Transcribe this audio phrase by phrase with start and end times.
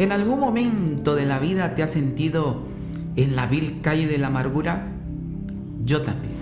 [0.00, 2.62] ¿En algún momento de la vida te has sentido
[3.16, 4.86] en la vil calle de la amargura?
[5.84, 6.32] Yo también.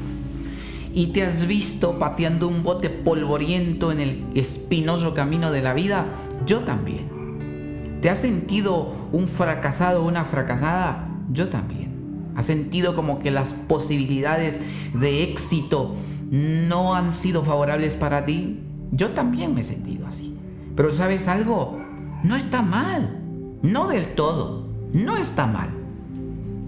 [0.94, 6.06] ¿Y te has visto pateando un bote polvoriento en el espinoso camino de la vida?
[6.46, 7.98] Yo también.
[8.00, 11.08] ¿Te has sentido un fracasado o una fracasada?
[11.32, 12.30] Yo también.
[12.36, 14.60] ¿Has sentido como que las posibilidades
[14.94, 15.96] de éxito
[16.30, 18.60] no han sido favorables para ti?
[18.92, 20.38] Yo también me he sentido así.
[20.76, 21.76] Pero sabes algo,
[22.22, 23.24] no está mal.
[23.62, 24.66] No del todo.
[24.92, 25.70] No está mal.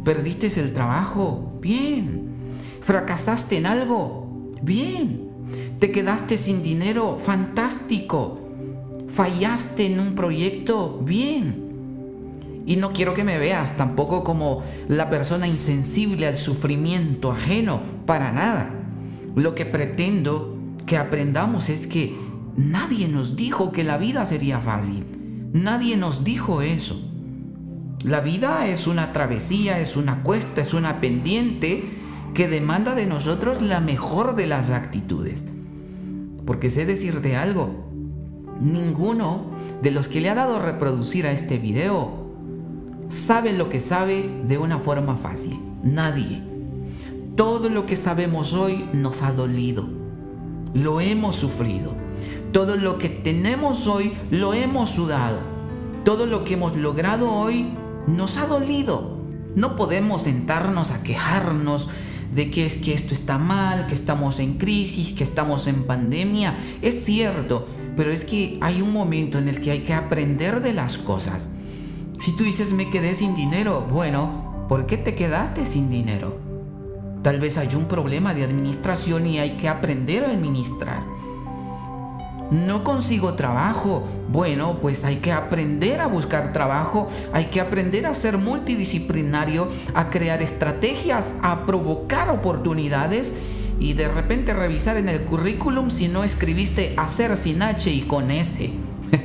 [0.05, 1.59] ¿Perdiste el trabajo?
[1.61, 2.57] Bien.
[2.81, 4.51] ¿Fracasaste en algo?
[4.63, 5.29] Bien.
[5.79, 7.19] ¿Te quedaste sin dinero?
[7.23, 8.41] Fantástico.
[9.09, 11.01] ¿Fallaste en un proyecto?
[11.05, 12.63] Bien.
[12.67, 18.33] Y no quiero que me veas tampoco como la persona insensible al sufrimiento ajeno, para
[18.33, 18.71] nada.
[19.35, 22.17] Lo que pretendo que aprendamos es que
[22.57, 25.20] nadie nos dijo que la vida sería fácil.
[25.53, 27.01] Nadie nos dijo eso.
[28.05, 31.85] La vida es una travesía, es una cuesta, es una pendiente
[32.35, 35.47] que demanda de nosotros la mejor de las actitudes.
[36.47, 37.91] Porque sé decirte algo,
[38.61, 39.51] ninguno
[39.83, 42.31] de los que le ha dado reproducir a este video
[43.09, 45.59] sabe lo que sabe de una forma fácil.
[45.83, 46.43] Nadie.
[47.37, 49.89] Todo lo que sabemos hoy nos ha dolido.
[50.75, 52.00] Lo hemos sufrido.
[52.53, 55.39] Todo lo que tenemos hoy lo hemos sudado.
[56.05, 57.67] Todo lo que hemos logrado hoy
[58.09, 59.19] nos ha dolido.
[59.55, 61.91] No podemos sentarnos a quejarnos
[62.35, 66.57] de que es que esto está mal, que estamos en crisis, que estamos en pandemia.
[66.83, 70.73] Es cierto, pero es que hay un momento en el que hay que aprender de
[70.73, 71.53] las cosas.
[72.19, 76.37] Si tú dices me quedé sin dinero, bueno, ¿por qué te quedaste sin dinero?
[77.23, 81.20] Tal vez hay un problema de administración y hay que aprender a administrar.
[82.51, 84.09] No consigo trabajo.
[84.31, 90.11] Bueno, pues hay que aprender a buscar trabajo, hay que aprender a ser multidisciplinario, a
[90.11, 93.35] crear estrategias, a provocar oportunidades
[93.81, 98.31] y de repente revisar en el currículum si no escribiste hacer sin H y con
[98.31, 98.71] S.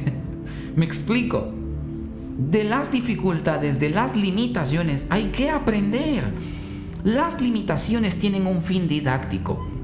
[0.75, 1.51] Me explico.
[2.37, 6.23] De las dificultades, de las limitaciones, hay que aprender.
[7.03, 9.74] Las limitaciones tienen un fin didáctico.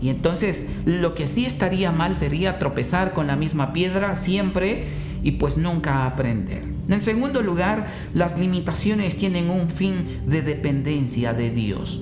[0.00, 4.86] Y entonces lo que sí estaría mal sería tropezar con la misma piedra siempre
[5.22, 6.64] y pues nunca aprender.
[6.88, 12.00] En segundo lugar, las limitaciones tienen un fin de dependencia de Dios.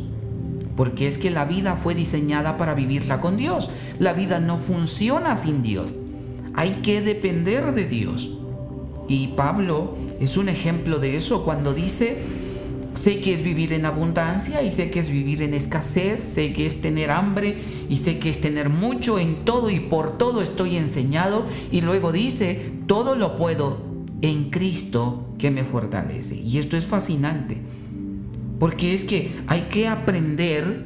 [0.76, 3.70] Porque es que la vida fue diseñada para vivirla con Dios.
[3.98, 5.97] La vida no funciona sin Dios.
[6.54, 8.38] Hay que depender de Dios.
[9.09, 12.19] Y Pablo es un ejemplo de eso cuando dice,
[12.98, 16.66] Sé que es vivir en abundancia y sé que es vivir en escasez, sé que
[16.66, 17.56] es tener hambre
[17.88, 21.44] y sé que es tener mucho en todo y por todo estoy enseñado.
[21.70, 23.78] Y luego dice, todo lo puedo
[24.20, 26.34] en Cristo que me fortalece.
[26.34, 27.59] Y esto es fascinante,
[28.59, 30.84] porque es que hay que aprender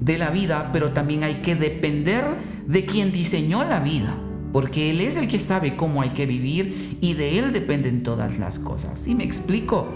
[0.00, 2.24] de la vida, pero también hay que depender
[2.66, 4.14] de quien diseñó la vida,
[4.52, 8.38] porque Él es el que sabe cómo hay que vivir y de Él dependen todas
[8.38, 9.00] las cosas.
[9.00, 9.88] ¿Sí me explico?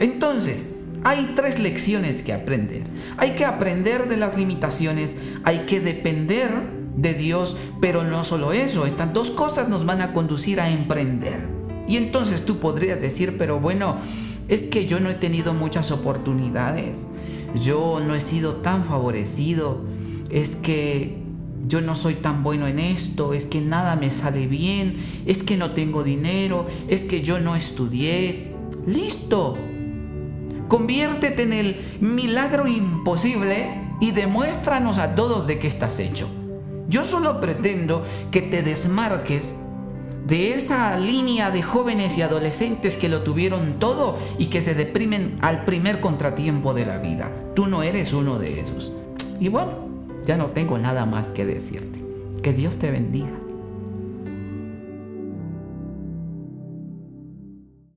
[0.00, 2.84] Entonces, hay tres lecciones que aprender.
[3.16, 6.50] Hay que aprender de las limitaciones, hay que depender
[6.96, 11.46] de Dios, pero no solo eso, estas dos cosas nos van a conducir a emprender.
[11.86, 13.96] Y entonces tú podrías decir, pero bueno,
[14.48, 17.06] es que yo no he tenido muchas oportunidades,
[17.54, 19.82] yo no he sido tan favorecido,
[20.30, 21.18] es que
[21.66, 25.56] yo no soy tan bueno en esto, es que nada me sale bien, es que
[25.56, 28.54] no tengo dinero, es que yo no estudié.
[28.86, 29.56] Listo,
[30.68, 36.28] Conviértete en el milagro imposible y demuéstranos a todos de qué estás hecho.
[36.88, 39.56] Yo solo pretendo que te desmarques
[40.26, 45.38] de esa línea de jóvenes y adolescentes que lo tuvieron todo y que se deprimen
[45.40, 47.32] al primer contratiempo de la vida.
[47.54, 48.92] Tú no eres uno de esos.
[49.40, 49.72] Y bueno,
[50.26, 51.98] ya no tengo nada más que decirte.
[52.42, 53.47] Que Dios te bendiga.